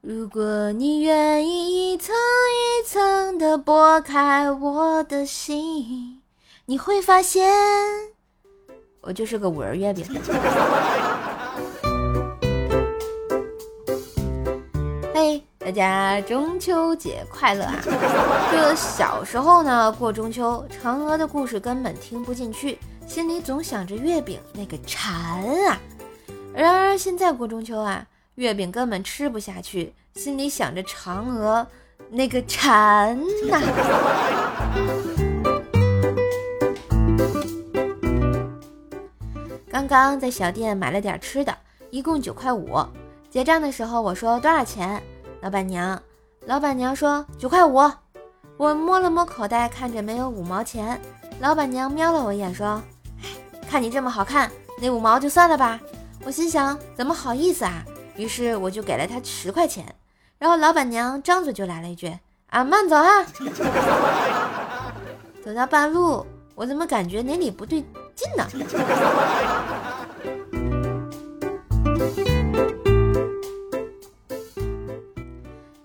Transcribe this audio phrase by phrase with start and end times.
[0.00, 6.20] 如果你愿意一层一层的剥开我的心，
[6.66, 7.50] 你会发现
[9.00, 10.04] 我就是个五仁月饼。
[15.14, 17.80] 嘿，大家中秋节快乐啊！
[18.50, 25.78] 这小时候呢，过中秋，嫦娥的故事根本听不进去，心里总想着月饼那个馋啊。
[26.96, 28.06] 现在过中秋啊。
[28.36, 31.64] 月饼根本吃不下去，心里想着嫦娥
[32.10, 33.16] 那个馋
[33.48, 33.62] 呐。
[39.70, 41.56] 刚刚在小店买了点吃的，
[41.90, 42.84] 一共九块五。
[43.30, 45.00] 结账的时候我说多少钱？
[45.40, 46.02] 老板娘，
[46.46, 47.78] 老板娘说九块五。
[48.56, 51.00] 我摸了摸口袋，看着没有五毛钱。
[51.38, 52.82] 老板娘瞄了我一眼说：“，
[53.70, 54.50] 看你这么好看，
[54.80, 55.80] 那五毛就算了吧。”
[56.22, 57.84] 我心想，怎么好意思啊？
[58.16, 59.94] 于是我就给了他十块钱，
[60.38, 62.16] 然后老板娘张嘴就来了一句
[62.48, 63.24] ：“啊，慢走啊！”
[65.44, 66.24] 走到半路，
[66.54, 68.46] 我怎么感觉哪里不对劲呢？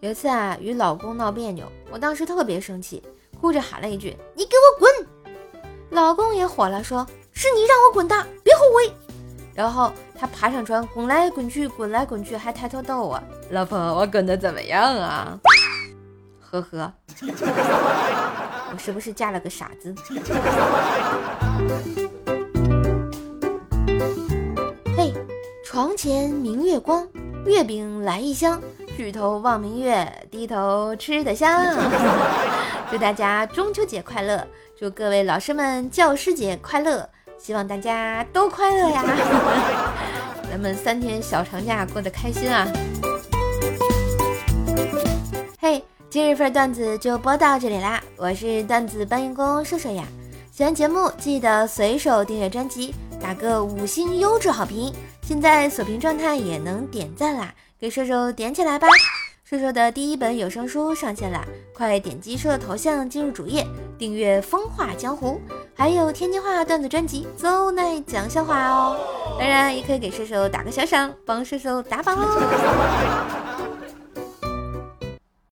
[0.00, 3.02] 有一次啊，与老公闹别扭，我当时特别生气，
[3.40, 4.90] 哭着喊了一句：“你给我滚！”
[5.90, 8.26] 老公也火了，说：“是你让我滚的，”
[9.56, 13.18] 然后他爬上床，滚来滚去，滚来滚去，还抬头逗我
[13.50, 15.38] ：“老婆，我滚的怎么样啊？”
[16.38, 16.92] 呵呵，
[18.70, 19.94] 我是不是嫁了个傻子？
[24.94, 25.14] 嘿，
[25.64, 27.08] 床前明月光，
[27.46, 28.60] 月饼来一箱，
[28.94, 31.74] 举头望明月，低头吃得香。
[32.92, 34.46] 祝大家中秋节快乐！
[34.78, 37.08] 祝各位老师们教师节快乐！
[37.38, 39.04] 希望大家都快乐呀！
[40.50, 42.66] 咱们三天小长假过得开心啊！
[45.60, 48.02] 嘿，今日份段子就播到这里啦！
[48.16, 50.04] 我是段子搬运工瘦瘦呀。
[50.50, 54.92] 喜欢节目记得随手订阅专辑，打个五星优质好评。
[55.22, 58.88] 现在锁屏状态也能点赞啦，给瘦瘦点起来吧！
[59.44, 63.64] 瘦瘦的第一本有声书上线了，快点击瘦瘦头像进入主页
[63.98, 65.40] 订阅《风化江湖》，
[65.78, 68.96] 还有天津话段子专辑《邹奈讲笑话》哦。
[69.38, 73.42] 当然，也可以给射手打个小赏，帮射手打榜哦。